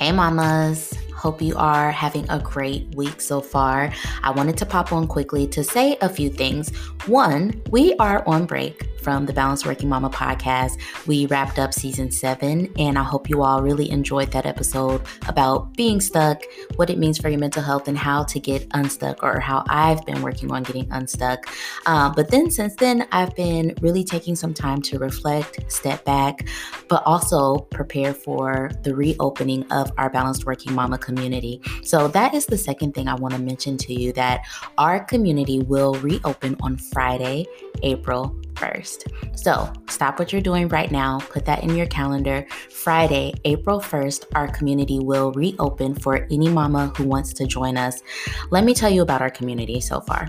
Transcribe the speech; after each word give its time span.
Hey, 0.00 0.12
mamas. 0.12 0.94
Hope 1.14 1.42
you 1.42 1.54
are 1.58 1.90
having 1.90 2.24
a 2.30 2.38
great 2.38 2.94
week 2.94 3.20
so 3.20 3.42
far. 3.42 3.92
I 4.22 4.30
wanted 4.30 4.56
to 4.56 4.64
pop 4.64 4.94
on 4.94 5.06
quickly 5.06 5.46
to 5.48 5.62
say 5.62 5.98
a 6.00 6.08
few 6.08 6.30
things. 6.30 6.74
One, 7.04 7.60
we 7.68 7.94
are 7.96 8.26
on 8.26 8.46
break 8.46 8.88
from 9.00 9.26
the 9.26 9.32
Balanced 9.32 9.66
Working 9.66 9.88
Mama 9.88 10.10
podcast. 10.10 10.78
We 11.06 11.26
wrapped 11.26 11.58
up 11.58 11.74
season 11.74 12.10
seven, 12.10 12.72
and 12.78 12.98
I 12.98 13.02
hope 13.02 13.28
you 13.28 13.42
all 13.42 13.62
really 13.62 13.90
enjoyed 13.90 14.30
that 14.32 14.46
episode 14.46 15.02
about 15.28 15.74
being 15.74 16.00
stuck, 16.00 16.42
what 16.76 16.90
it 16.90 16.98
means 16.98 17.18
for 17.18 17.28
your 17.28 17.38
mental 17.38 17.62
health, 17.62 17.88
and 17.88 17.96
how 17.96 18.24
to 18.24 18.38
get 18.38 18.66
unstuck, 18.72 19.22
or 19.22 19.40
how 19.40 19.64
I've 19.68 20.04
been 20.06 20.22
working 20.22 20.52
on 20.52 20.62
getting 20.62 20.86
unstuck. 20.90 21.46
Uh, 21.86 22.10
but 22.10 22.30
then 22.30 22.50
since 22.50 22.74
then, 22.76 23.06
I've 23.12 23.34
been 23.34 23.74
really 23.80 24.04
taking 24.04 24.36
some 24.36 24.54
time 24.54 24.82
to 24.82 24.98
reflect, 24.98 25.60
step 25.72 26.04
back, 26.04 26.46
but 26.88 27.02
also 27.06 27.58
prepare 27.70 28.14
for 28.14 28.70
the 28.82 28.94
reopening 28.94 29.70
of 29.72 29.90
our 29.98 30.10
Balanced 30.10 30.46
Working 30.46 30.74
Mama 30.74 30.98
community. 30.98 31.62
So 31.84 32.08
that 32.08 32.34
is 32.34 32.46
the 32.46 32.58
second 32.58 32.94
thing 32.94 33.08
I 33.08 33.14
want 33.14 33.34
to 33.34 33.40
mention 33.40 33.76
to 33.78 33.94
you 33.94 34.12
that 34.12 34.42
our 34.78 35.04
community 35.04 35.60
will 35.60 35.94
reopen 35.94 36.56
on 36.60 36.76
Friday, 36.76 37.46
April 37.82 38.36
1st. 38.60 39.38
So 39.38 39.72
stop 39.88 40.18
what 40.18 40.32
you're 40.32 40.42
doing 40.42 40.68
right 40.68 40.90
now, 40.90 41.20
put 41.30 41.44
that 41.46 41.62
in 41.62 41.74
your 41.74 41.86
calendar. 41.86 42.46
Friday, 42.70 43.32
April 43.44 43.80
1st, 43.80 44.26
our 44.34 44.48
community 44.48 44.98
will 44.98 45.32
reopen 45.32 45.94
for 45.94 46.26
any 46.30 46.48
mama 46.48 46.92
who 46.96 47.04
wants 47.04 47.32
to 47.34 47.46
join 47.46 47.76
us. 47.76 48.02
Let 48.50 48.64
me 48.64 48.74
tell 48.74 48.90
you 48.90 49.02
about 49.02 49.22
our 49.22 49.30
community 49.30 49.80
so 49.80 50.00
far. 50.00 50.28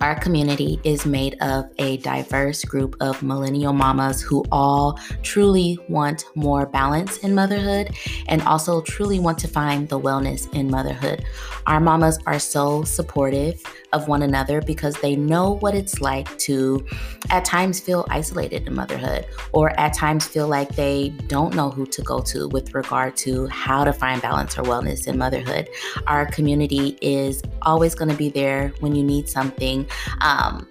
Our 0.00 0.14
community 0.20 0.80
is 0.84 1.04
made 1.04 1.36
of 1.40 1.70
a 1.78 1.96
diverse 1.98 2.64
group 2.64 2.96
of 3.00 3.22
millennial 3.22 3.72
mamas 3.72 4.22
who 4.22 4.44
all 4.52 4.98
truly 5.22 5.78
want 5.88 6.24
more 6.34 6.66
balance 6.66 7.18
in 7.18 7.34
motherhood 7.34 7.90
and 8.28 8.40
also 8.42 8.80
truly 8.82 9.18
want 9.18 9.38
to 9.38 9.48
find 9.48 9.88
the 9.88 9.98
wellness 9.98 10.52
in 10.54 10.70
motherhood. 10.70 11.24
Our 11.66 11.80
mamas 11.80 12.18
are 12.26 12.38
so 12.38 12.84
supportive 12.84 13.62
of 13.92 14.06
one 14.06 14.22
another 14.22 14.60
because 14.60 14.94
they 15.00 15.16
know 15.16 15.56
what 15.56 15.74
it's 15.74 16.00
like 16.00 16.38
to 16.38 16.86
at 17.30 17.44
times 17.44 17.80
feel 17.80 18.06
isolated 18.10 18.66
in 18.66 18.74
motherhood 18.74 19.26
or 19.52 19.78
at 19.80 19.94
times 19.94 20.26
feel 20.26 20.46
like 20.46 20.68
they 20.76 21.08
don't 21.26 21.54
know 21.54 21.70
who 21.70 21.86
to 21.86 22.02
go 22.02 22.20
to 22.20 22.48
with 22.48 22.74
regard 22.74 23.16
to 23.16 23.46
how 23.48 23.84
to 23.84 23.92
find 23.92 24.22
balance 24.22 24.58
or 24.58 24.62
wellness 24.62 25.06
in 25.06 25.18
motherhood. 25.18 25.68
Our 26.06 26.26
community 26.26 26.98
is 27.00 27.42
always 27.68 27.94
going 27.94 28.10
to 28.10 28.16
be 28.16 28.30
there 28.30 28.72
when 28.80 28.94
you 28.94 29.04
need 29.04 29.28
something. 29.28 29.86
Um, 30.22 30.66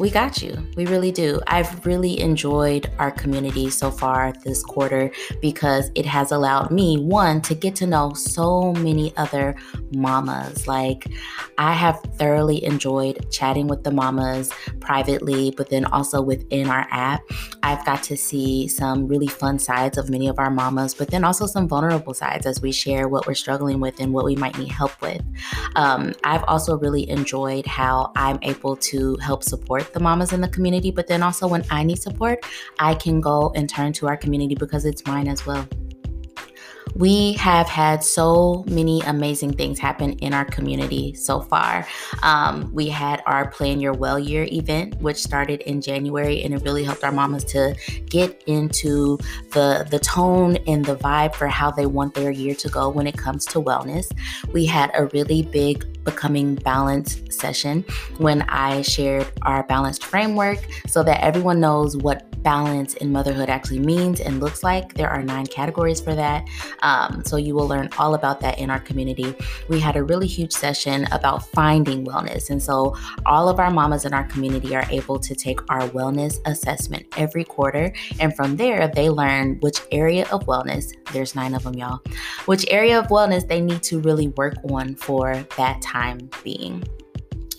we 0.00 0.08
got 0.08 0.40
you. 0.42 0.56
We 0.76 0.86
really 0.86 1.12
do. 1.12 1.40
I've 1.46 1.84
really 1.84 2.18
enjoyed 2.20 2.90
our 2.98 3.10
community 3.10 3.68
so 3.68 3.90
far 3.90 4.32
this 4.44 4.64
quarter 4.64 5.12
because 5.42 5.90
it 5.94 6.06
has 6.06 6.32
allowed 6.32 6.70
me, 6.70 6.96
one, 6.96 7.42
to 7.42 7.54
get 7.54 7.76
to 7.76 7.86
know 7.86 8.14
so 8.14 8.72
many 8.72 9.12
other 9.18 9.54
mamas. 9.92 10.66
Like, 10.66 11.06
I 11.58 11.74
have 11.74 12.00
thoroughly 12.16 12.64
enjoyed 12.64 13.30
chatting 13.30 13.68
with 13.68 13.84
the 13.84 13.90
mamas 13.90 14.50
privately, 14.90 15.52
but 15.56 15.70
then 15.70 15.84
also 15.84 16.20
within 16.20 16.66
our 16.66 16.84
app. 16.90 17.22
I've 17.62 17.84
got 17.84 18.02
to 18.10 18.16
see 18.16 18.66
some 18.66 19.06
really 19.06 19.28
fun 19.28 19.60
sides 19.60 19.96
of 19.96 20.10
many 20.10 20.26
of 20.26 20.40
our 20.40 20.50
mamas, 20.50 20.94
but 20.94 21.12
then 21.12 21.22
also 21.22 21.46
some 21.46 21.68
vulnerable 21.68 22.12
sides 22.12 22.44
as 22.44 22.60
we 22.60 22.72
share 22.72 23.06
what 23.06 23.24
we're 23.24 23.34
struggling 23.34 23.78
with 23.78 24.00
and 24.00 24.12
what 24.12 24.24
we 24.24 24.34
might 24.34 24.58
need 24.58 24.72
help 24.72 25.00
with. 25.00 25.22
Um, 25.76 26.12
I've 26.24 26.42
also 26.48 26.76
really 26.76 27.08
enjoyed 27.08 27.66
how 27.66 28.10
I'm 28.16 28.40
able 28.42 28.74
to 28.90 29.14
help 29.18 29.44
support 29.44 29.92
the 29.92 30.00
mamas 30.00 30.32
in 30.32 30.40
the 30.40 30.48
community, 30.48 30.90
but 30.90 31.06
then 31.06 31.22
also 31.22 31.46
when 31.46 31.64
I 31.70 31.84
need 31.84 32.02
support, 32.02 32.44
I 32.80 32.96
can 32.96 33.20
go 33.20 33.52
and 33.54 33.70
turn 33.70 33.92
to 33.92 34.08
our 34.08 34.16
community 34.16 34.56
because 34.56 34.84
it's 34.84 35.06
mine 35.06 35.28
as 35.28 35.46
well. 35.46 35.68
We 36.94 37.34
have 37.34 37.68
had 37.68 38.02
so 38.02 38.64
many 38.68 39.00
amazing 39.02 39.52
things 39.54 39.78
happen 39.78 40.12
in 40.14 40.34
our 40.34 40.44
community 40.44 41.14
so 41.14 41.40
far. 41.40 41.86
Um, 42.22 42.70
we 42.72 42.88
had 42.88 43.22
our 43.26 43.50
Plan 43.50 43.80
Your 43.80 43.92
Well 43.92 44.18
Year 44.18 44.48
event, 44.50 45.00
which 45.00 45.16
started 45.16 45.60
in 45.62 45.80
January, 45.80 46.42
and 46.42 46.54
it 46.54 46.62
really 46.62 46.84
helped 46.84 47.04
our 47.04 47.12
mamas 47.12 47.44
to 47.44 47.74
get 48.06 48.42
into 48.46 49.18
the 49.52 49.86
the 49.90 49.98
tone 49.98 50.56
and 50.66 50.84
the 50.84 50.96
vibe 50.96 51.34
for 51.34 51.46
how 51.46 51.70
they 51.70 51.86
want 51.86 52.14
their 52.14 52.30
year 52.30 52.54
to 52.56 52.68
go 52.68 52.88
when 52.88 53.06
it 53.06 53.16
comes 53.16 53.46
to 53.46 53.60
wellness. 53.60 54.10
We 54.52 54.66
had 54.66 54.90
a 54.94 55.06
really 55.06 55.42
big 55.42 55.86
becoming 56.04 56.54
balanced 56.56 57.32
session 57.32 57.84
when 58.18 58.42
I 58.42 58.82
shared 58.82 59.30
our 59.42 59.62
balanced 59.64 60.04
framework 60.04 60.58
so 60.86 61.02
that 61.02 61.22
everyone 61.22 61.60
knows 61.60 61.96
what 61.96 62.29
balance 62.42 62.94
in 62.94 63.12
motherhood 63.12 63.48
actually 63.48 63.78
means 63.78 64.20
and 64.20 64.40
looks 64.40 64.62
like. 64.62 64.94
There 64.94 65.08
are 65.08 65.22
nine 65.22 65.46
categories 65.46 66.00
for 66.00 66.14
that. 66.14 66.48
Um, 66.82 67.22
so 67.24 67.36
you 67.36 67.54
will 67.54 67.68
learn 67.68 67.88
all 67.98 68.14
about 68.14 68.40
that 68.40 68.58
in 68.58 68.70
our 68.70 68.80
community. 68.80 69.34
We 69.68 69.80
had 69.80 69.96
a 69.96 70.02
really 70.02 70.26
huge 70.26 70.52
session 70.52 71.06
about 71.12 71.46
finding 71.48 72.04
wellness. 72.04 72.50
And 72.50 72.62
so 72.62 72.96
all 73.26 73.48
of 73.48 73.58
our 73.58 73.70
mamas 73.70 74.04
in 74.04 74.14
our 74.14 74.24
community 74.24 74.74
are 74.74 74.86
able 74.90 75.18
to 75.18 75.34
take 75.34 75.60
our 75.70 75.88
wellness 75.90 76.38
assessment 76.46 77.06
every 77.16 77.44
quarter. 77.44 77.92
And 78.18 78.34
from 78.34 78.56
there, 78.56 78.88
they 78.88 79.10
learn 79.10 79.58
which 79.60 79.80
area 79.92 80.26
of 80.30 80.44
wellness, 80.46 80.92
there's 81.12 81.34
nine 81.34 81.54
of 81.54 81.64
them, 81.64 81.74
y'all, 81.74 82.00
which 82.46 82.66
area 82.70 82.98
of 82.98 83.06
wellness 83.08 83.46
they 83.46 83.60
need 83.60 83.82
to 83.84 84.00
really 84.00 84.28
work 84.28 84.54
on 84.70 84.94
for 84.94 85.34
that 85.56 85.80
time 85.82 86.30
being. 86.42 86.84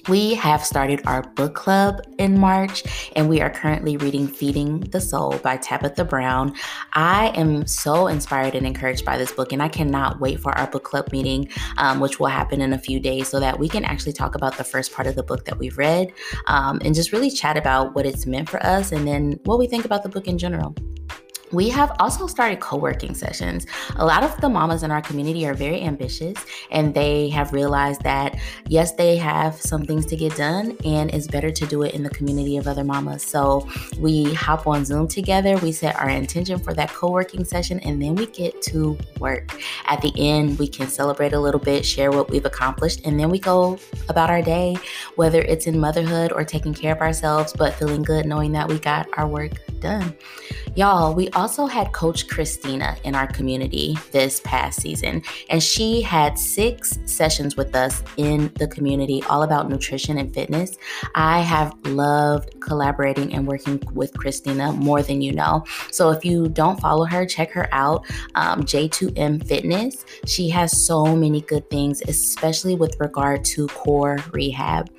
We 0.07 0.33
have 0.35 0.65
started 0.65 1.01
our 1.05 1.21
book 1.21 1.53
club 1.53 2.01
in 2.17 2.39
March, 2.39 2.83
and 3.15 3.29
we 3.29 3.39
are 3.39 3.49
currently 3.49 3.97
reading 3.97 4.27
Feeding 4.27 4.79
the 4.79 4.99
Soul 4.99 5.37
by 5.43 5.57
Tabitha 5.57 6.05
Brown. 6.05 6.55
I 6.93 7.29
am 7.35 7.67
so 7.67 8.07
inspired 8.07 8.55
and 8.55 8.65
encouraged 8.65 9.05
by 9.05 9.17
this 9.17 9.31
book, 9.31 9.53
and 9.53 9.61
I 9.61 9.67
cannot 9.67 10.19
wait 10.19 10.39
for 10.39 10.57
our 10.57 10.67
book 10.67 10.83
club 10.83 11.11
meeting, 11.11 11.49
um, 11.77 11.99
which 11.99 12.19
will 12.19 12.27
happen 12.27 12.61
in 12.61 12.73
a 12.73 12.79
few 12.79 12.99
days, 12.99 13.27
so 13.27 13.39
that 13.39 13.59
we 13.59 13.69
can 13.69 13.85
actually 13.85 14.13
talk 14.13 14.35
about 14.35 14.57
the 14.57 14.63
first 14.63 14.91
part 14.91 15.07
of 15.07 15.15
the 15.15 15.23
book 15.23 15.45
that 15.45 15.59
we've 15.59 15.77
read 15.77 16.11
um, 16.47 16.81
and 16.83 16.95
just 16.95 17.11
really 17.11 17.29
chat 17.29 17.55
about 17.55 17.93
what 17.93 18.05
it's 18.05 18.25
meant 18.25 18.49
for 18.49 18.63
us 18.65 18.91
and 18.91 19.07
then 19.07 19.39
what 19.43 19.59
we 19.59 19.67
think 19.67 19.85
about 19.85 20.03
the 20.03 20.09
book 20.09 20.27
in 20.27 20.37
general. 20.37 20.75
We 21.51 21.69
have 21.69 21.91
also 21.99 22.27
started 22.27 22.59
co 22.59 22.77
working 22.77 23.13
sessions. 23.13 23.65
A 23.97 24.05
lot 24.05 24.23
of 24.23 24.39
the 24.39 24.49
mamas 24.49 24.83
in 24.83 24.91
our 24.91 25.01
community 25.01 25.45
are 25.45 25.53
very 25.53 25.81
ambitious 25.81 26.37
and 26.71 26.93
they 26.93 27.29
have 27.29 27.51
realized 27.51 28.03
that, 28.03 28.37
yes, 28.67 28.93
they 28.93 29.17
have 29.17 29.55
some 29.55 29.85
things 29.85 30.05
to 30.07 30.15
get 30.15 30.35
done 30.35 30.77
and 30.85 31.11
it's 31.11 31.27
better 31.27 31.51
to 31.51 31.65
do 31.65 31.83
it 31.83 31.93
in 31.93 32.03
the 32.03 32.09
community 32.09 32.57
of 32.57 32.67
other 32.67 32.83
mamas. 32.83 33.23
So 33.23 33.67
we 33.99 34.33
hop 34.33 34.65
on 34.65 34.85
Zoom 34.85 35.07
together, 35.07 35.57
we 35.57 35.71
set 35.71 35.95
our 35.97 36.09
intention 36.09 36.57
for 36.59 36.73
that 36.73 36.89
co 36.89 37.11
working 37.11 37.43
session, 37.43 37.79
and 37.81 38.01
then 38.01 38.15
we 38.15 38.27
get 38.27 38.61
to 38.63 38.97
work. 39.19 39.59
At 39.87 40.01
the 40.01 40.13
end, 40.17 40.57
we 40.57 40.67
can 40.67 40.87
celebrate 40.87 41.33
a 41.33 41.39
little 41.39 41.59
bit, 41.59 41.85
share 41.85 42.11
what 42.11 42.29
we've 42.29 42.45
accomplished, 42.45 43.01
and 43.05 43.19
then 43.19 43.29
we 43.29 43.39
go 43.39 43.77
about 44.07 44.29
our 44.29 44.41
day, 44.41 44.77
whether 45.15 45.41
it's 45.41 45.67
in 45.67 45.79
motherhood 45.79 46.31
or 46.31 46.43
taking 46.43 46.73
care 46.73 46.93
of 46.93 47.01
ourselves, 47.01 47.53
but 47.53 47.73
feeling 47.73 48.03
good 48.03 48.25
knowing 48.25 48.53
that 48.53 48.67
we 48.67 48.79
got 48.79 49.07
our 49.17 49.27
work 49.27 49.51
done. 49.79 50.15
Y'all, 50.77 51.13
we 51.13 51.27
also 51.31 51.65
had 51.65 51.91
Coach 51.91 52.29
Christina 52.29 52.95
in 53.03 53.13
our 53.13 53.27
community 53.27 53.97
this 54.13 54.39
past 54.39 54.79
season, 54.79 55.21
and 55.49 55.61
she 55.61 56.01
had 56.01 56.39
six 56.39 56.97
sessions 57.05 57.57
with 57.57 57.75
us 57.75 58.01
in 58.15 58.49
the 58.55 58.69
community 58.69 59.21
all 59.29 59.43
about 59.43 59.69
nutrition 59.69 60.17
and 60.17 60.33
fitness. 60.33 60.77
I 61.13 61.41
have 61.41 61.75
loved 61.87 62.61
collaborating 62.61 63.33
and 63.33 63.45
working 63.45 63.83
with 63.91 64.13
Christina 64.13 64.71
more 64.71 65.01
than 65.01 65.21
you 65.21 65.33
know. 65.33 65.65
So 65.91 66.09
if 66.11 66.23
you 66.23 66.47
don't 66.47 66.79
follow 66.79 67.03
her, 67.03 67.25
check 67.25 67.51
her 67.51 67.67
out. 67.73 68.05
Um, 68.35 68.63
J2M 68.63 69.45
Fitness. 69.45 70.05
She 70.25 70.47
has 70.51 70.85
so 70.85 71.17
many 71.17 71.41
good 71.41 71.69
things, 71.69 72.01
especially 72.07 72.75
with 72.75 72.97
regard 72.97 73.43
to 73.43 73.67
core 73.67 74.19
rehab. 74.31 74.89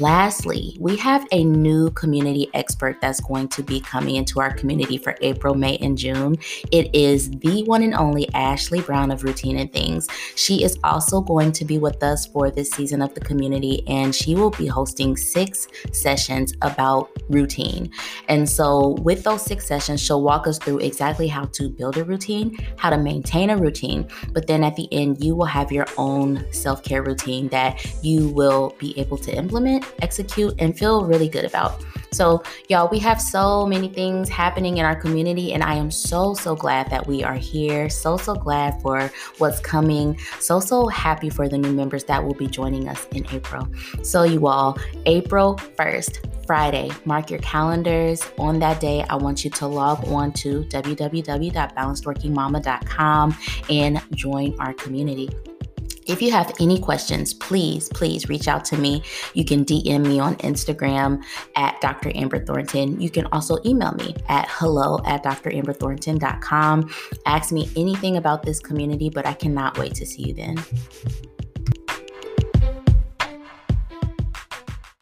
Lastly, 0.00 0.74
we 0.80 0.96
have 0.96 1.26
a 1.32 1.44
new 1.44 1.90
community 1.90 2.48
expert 2.54 2.98
that's 3.02 3.20
going 3.20 3.48
to 3.48 3.62
be 3.62 3.80
coming 3.80 4.14
into 4.14 4.40
our 4.40 4.54
community 4.54 4.96
for 4.96 5.17
April, 5.20 5.54
May, 5.54 5.76
and 5.78 5.96
June. 5.96 6.36
It 6.72 6.94
is 6.94 7.30
the 7.30 7.64
one 7.64 7.82
and 7.82 7.94
only 7.94 8.32
Ashley 8.34 8.80
Brown 8.80 9.10
of 9.10 9.24
Routine 9.24 9.58
and 9.58 9.72
Things. 9.72 10.08
She 10.36 10.64
is 10.64 10.78
also 10.84 11.20
going 11.20 11.52
to 11.52 11.64
be 11.64 11.78
with 11.78 12.02
us 12.02 12.26
for 12.26 12.50
this 12.50 12.70
season 12.70 13.02
of 13.02 13.14
the 13.14 13.20
community, 13.20 13.82
and 13.86 14.14
she 14.14 14.34
will 14.34 14.50
be 14.50 14.66
hosting 14.66 15.16
six 15.16 15.68
sessions 15.92 16.54
about 16.62 17.10
routine. 17.28 17.90
And 18.28 18.48
so, 18.48 18.96
with 19.02 19.24
those 19.24 19.42
six 19.42 19.66
sessions, 19.66 20.00
she'll 20.00 20.22
walk 20.22 20.46
us 20.46 20.58
through 20.58 20.78
exactly 20.78 21.28
how 21.28 21.46
to 21.46 21.68
build 21.68 21.96
a 21.96 22.04
routine, 22.04 22.56
how 22.76 22.90
to 22.90 22.98
maintain 22.98 23.50
a 23.50 23.56
routine, 23.56 24.08
but 24.32 24.46
then 24.46 24.64
at 24.64 24.76
the 24.76 24.88
end, 24.92 25.22
you 25.22 25.34
will 25.34 25.46
have 25.46 25.70
your 25.70 25.86
own 25.96 26.44
self 26.52 26.82
care 26.82 27.02
routine 27.02 27.48
that 27.48 27.84
you 28.02 28.28
will 28.28 28.74
be 28.78 28.98
able 28.98 29.18
to 29.18 29.32
implement 29.34 29.84
execute, 30.02 30.54
and 30.58 30.78
feel 30.78 31.04
really 31.04 31.28
good 31.28 31.44
about. 31.44 31.84
So, 32.10 32.42
y'all, 32.68 32.88
we 32.88 32.98
have 33.00 33.20
so 33.20 33.66
many 33.66 33.88
things 33.88 34.28
happening 34.28 34.78
in 34.78 34.84
our 34.84 34.94
community, 34.96 35.52
and 35.52 35.62
I 35.62 35.74
am 35.74 35.90
so, 35.90 36.34
so 36.34 36.54
glad 36.54 36.90
that 36.90 37.06
we 37.06 37.24
are 37.24 37.36
here. 37.36 37.88
So, 37.88 38.16
so 38.16 38.34
glad 38.34 38.80
for 38.82 39.10
what's 39.38 39.60
coming. 39.60 40.18
So, 40.40 40.60
so 40.60 40.88
happy 40.88 41.30
for 41.30 41.48
the 41.48 41.58
new 41.58 41.72
members 41.72 42.04
that 42.04 42.24
will 42.24 42.34
be 42.34 42.46
joining 42.46 42.88
us 42.88 43.06
in 43.12 43.26
April. 43.32 43.68
So, 44.02 44.22
you 44.22 44.46
all, 44.46 44.78
April 45.06 45.56
1st, 45.76 46.46
Friday. 46.46 46.90
Mark 47.04 47.30
your 47.30 47.40
calendars. 47.40 48.22
On 48.38 48.58
that 48.60 48.80
day, 48.80 49.04
I 49.10 49.16
want 49.16 49.44
you 49.44 49.50
to 49.50 49.66
log 49.66 50.08
on 50.08 50.32
to 50.32 50.62
www.balancedworkingmama.com 50.64 53.36
and 53.68 54.16
join 54.16 54.58
our 54.58 54.72
community. 54.72 55.28
If 56.08 56.22
you 56.22 56.30
have 56.32 56.52
any 56.58 56.80
questions, 56.80 57.34
please, 57.34 57.88
please 57.90 58.28
reach 58.28 58.48
out 58.48 58.64
to 58.66 58.78
me. 58.78 59.02
You 59.34 59.44
can 59.44 59.64
DM 59.64 60.06
me 60.06 60.18
on 60.18 60.36
Instagram 60.36 61.22
at 61.54 61.80
Dr. 61.80 62.10
Amber 62.14 62.44
Thornton. 62.44 62.98
You 63.00 63.10
can 63.10 63.26
also 63.26 63.58
email 63.66 63.92
me 63.92 64.14
at 64.28 64.46
hello 64.48 65.00
at 65.04 65.22
dramberthornton.com. 65.22 66.90
Ask 67.26 67.52
me 67.52 67.70
anything 67.76 68.16
about 68.16 68.42
this 68.42 68.58
community, 68.58 69.10
but 69.10 69.26
I 69.26 69.34
cannot 69.34 69.76
wait 69.78 69.94
to 69.96 70.06
see 70.06 70.28
you 70.28 70.34
then. 70.34 70.56